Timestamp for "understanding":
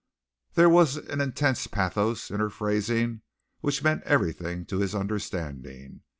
4.95-6.01